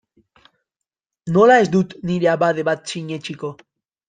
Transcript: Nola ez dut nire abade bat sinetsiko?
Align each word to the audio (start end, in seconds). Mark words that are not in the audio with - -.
Nola 1.35 1.57
ez 1.65 1.67
dut 1.75 1.93
nire 2.11 2.31
abade 2.33 2.65
bat 2.71 2.89
sinetsiko? 2.95 3.53